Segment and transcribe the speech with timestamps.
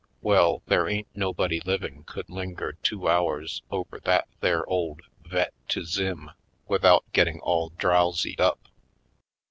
[0.23, 5.81] Well, there ain't nobody living could linger two hours over that there old Vet to
[5.85, 6.31] Zym
[6.67, 8.67] with out getting all drowsied up.